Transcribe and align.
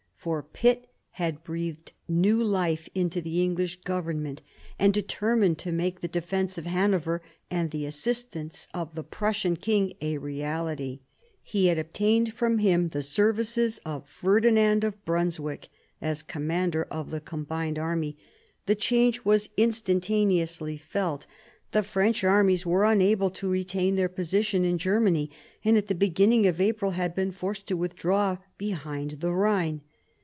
For 0.17 0.43
Pitt 0.43 0.85
had 1.13 1.43
breathed 1.43 1.93
new 2.07 2.43
life 2.43 2.87
into 2.93 3.21
the 3.21 3.41
English 3.41 3.77
Government, 3.81 4.43
and, 4.77 4.93
determined 4.93 5.57
to 5.57 5.71
make 5.71 6.01
the 6.01 6.07
defence 6.07 6.59
of 6.59 6.67
Hanover 6.67 7.23
and 7.49 7.71
the 7.71 7.87
assistance 7.87 8.67
of 8.71 8.93
the 8.93 9.01
Prussian 9.01 9.55
king 9.57 9.93
a 9.99 10.19
reality, 10.19 10.99
he 11.41 11.65
had 11.69 11.79
obtained 11.79 12.35
from 12.35 12.59
him 12.59 12.89
the 12.89 13.01
services 13.01 13.79
of 13.83 14.07
Ferdinand 14.07 14.83
of 14.83 15.03
Brunswick 15.05 15.69
as 15.99 16.21
commander 16.21 16.83
of 16.91 17.09
the 17.09 17.19
combined 17.19 17.79
army. 17.79 18.15
The 18.67 18.75
change 18.75 19.25
was 19.25 19.49
instantaneously 19.57 20.77
felt. 20.77 21.25
The 21.71 21.81
French 21.81 22.23
armies 22.23 22.63
were 22.63 22.85
unable 22.85 23.31
to 23.31 23.49
retain 23.49 23.95
their 23.95 24.07
position 24.07 24.65
in 24.65 24.77
Germany, 24.77 25.31
and 25.65 25.77
at 25.77 25.87
the 25.87 25.95
beginning 25.95 26.45
of 26.45 26.61
April 26.61 26.91
had 26.91 27.15
been 27.15 27.31
forced 27.31 27.65
to 27.69 27.73
withdraw 27.75 28.37
behind 28.59 29.11
the 29.21 29.27
Ehine. 29.31 29.81